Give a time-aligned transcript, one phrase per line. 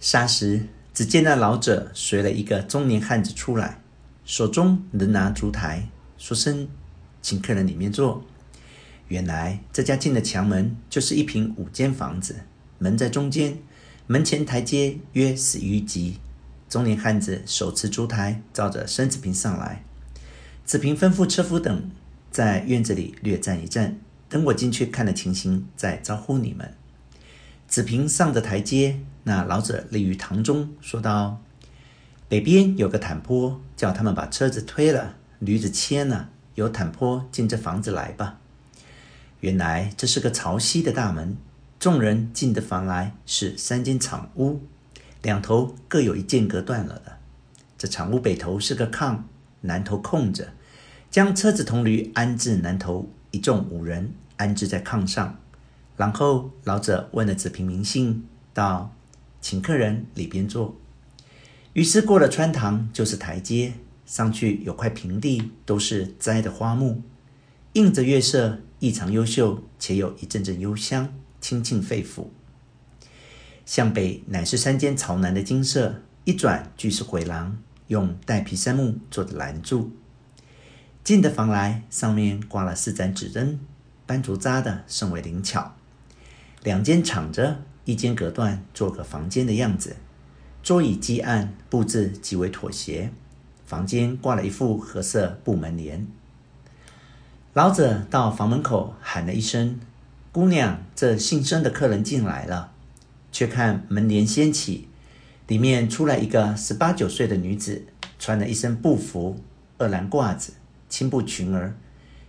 [0.00, 3.82] 霎时，只见那老者随了一个中年汉子出来，
[4.24, 6.68] 手中仍拿烛台，说声
[7.20, 8.24] ：“请客人里面坐。”
[9.08, 12.36] 原来这家进的墙门就是一平五间房子，
[12.78, 13.58] 门在中间，
[14.06, 16.16] 门前台阶约十余级。
[16.68, 19.84] 中年汉子手持烛台，照着申子平上来。
[20.64, 21.90] 子平吩咐车夫等
[22.30, 23.98] 在院子里略站一站，
[24.28, 26.72] 等我进去看了情形，再招呼你们。
[27.70, 31.40] 子平上着台阶，那老者立于堂中，说道
[32.28, 38.40] ：“北边有个坦坡，叫他们把车子推了，驴子牵了，由坦坡进这房子来吧。”
[39.38, 41.36] 原来这是个朝西的大门，
[41.78, 44.62] 众人进的房来是三间敞屋，
[45.22, 47.18] 两头各有一间隔断了的。
[47.78, 49.18] 这敞屋北头是个炕，
[49.60, 50.48] 南头空着。
[51.08, 55.38] 将车子同驴安置南头，一众五人安置在炕上。
[56.00, 58.96] 然后老者问了子平名姓，道
[59.42, 60.74] ：“请客人里边坐。”
[61.74, 63.74] 于是过了穿堂，就是台阶，
[64.06, 67.02] 上去有块平地，都是栽的花木，
[67.74, 72.28] 映着月色，异常优秀，且有一阵阵幽香，清沁肺腑。
[73.66, 79.92] 向北乃是三间朝南的金舍，一转俱是回廊，用带皮杉木做的栏柱。
[81.04, 83.60] 进的房来，上面挂了四盏纸灯，
[84.06, 85.74] 斑竹扎的甚为灵巧。
[86.62, 89.96] 两间敞着，一间隔断，做个房间的样子。
[90.62, 93.10] 桌椅几案，布置极为妥协。
[93.64, 96.06] 房间挂了一副褐色布门帘。
[97.54, 99.80] 老者到房门口喊了一声
[100.32, 102.72] ：“姑娘，这姓孙的客人进来了。”
[103.32, 104.88] 却看门帘掀起，
[105.46, 107.86] 里面出来一个十八九岁的女子，
[108.18, 109.40] 穿了一身布服，
[109.78, 110.52] 二蓝褂子。
[110.88, 111.74] 青布裙儿，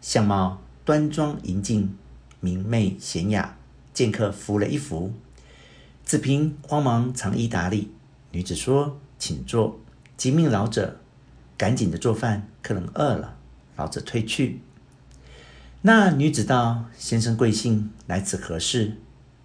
[0.00, 1.94] 相貌端庄盈静，
[2.40, 3.56] 明媚娴雅。
[3.96, 5.10] 见客扶了一扶，
[6.04, 7.90] 子平慌忙藏衣打理。
[8.30, 9.80] 女子说：“请坐。”
[10.18, 11.00] 即命老者
[11.56, 13.38] 赶紧的做饭，客人饿了。
[13.74, 14.60] 老者退去。
[15.80, 17.88] 那女子道：“先生贵姓？
[18.06, 18.98] 来此何事？”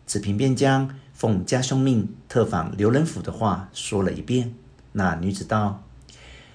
[0.05, 4.53] 子平便将奉家兄命特访刘仁甫的话说了一遍。
[4.91, 5.81] 那女子道。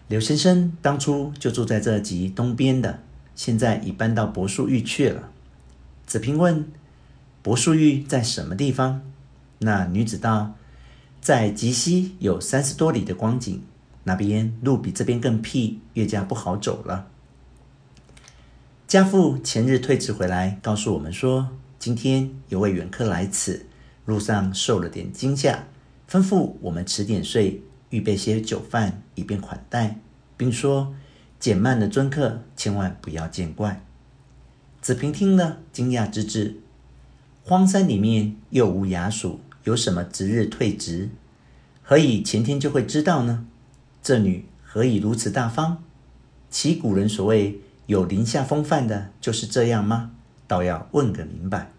[0.09, 2.99] 刘先生当初就住在这集东边的，
[3.35, 5.31] 现在已搬到柏树峪去了。
[6.07, 6.71] 子平问
[7.47, 9.03] ：“柏树峪在什么地方？”
[9.59, 10.57] 那女子道
[11.23, 13.63] ：“在吉西有三十多里的光景，
[14.03, 17.07] 那边路比这边更僻，越加不好走了。”
[18.89, 23.67] 家父前日退职回来，告诉我们说，今天有位远客来此，
[24.07, 25.69] 路上受了点惊吓，
[26.11, 27.63] 吩咐我们迟点睡。
[27.91, 30.01] 预备些酒饭以便款待，
[30.37, 30.93] 并说
[31.39, 33.81] ：“减慢了尊客，千万不要见怪。”
[34.83, 36.57] 子平听了，惊讶之至。
[37.49, 41.11] 荒山里面又无衙署，有什么值日退职？
[41.81, 43.47] 何以前天就会知道呢？
[44.03, 45.77] 这女何以如此大方？
[46.51, 50.11] 其古人所谓有林下风范的，就是这样吗？
[50.49, 51.71] 倒要问个明白。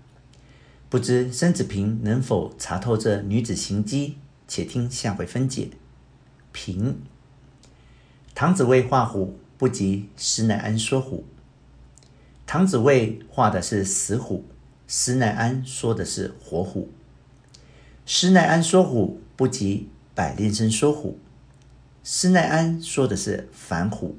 [0.88, 4.16] 不知申子平能否查透这女子行迹？
[4.47, 5.72] 且听下回分解。
[6.53, 7.01] 平
[8.34, 11.25] 唐子魏画虎，不及施耐庵说虎。
[12.45, 14.45] 唐子魏画的是死虎，
[14.88, 16.90] 施耐庵说的是活虎。
[18.06, 21.20] 施耐庵说虎，不及百炼生说虎。
[22.03, 24.18] 施耐庵说的是凡虎，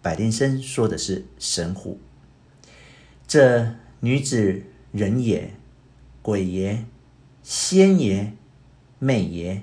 [0.00, 2.00] 百炼生说的是神虎。
[3.26, 5.52] 这女子人也，
[6.22, 6.86] 鬼也，
[7.42, 8.32] 仙也，
[8.98, 9.62] 魅也。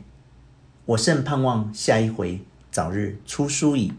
[0.85, 3.93] 我甚盼望下一回早日出书矣。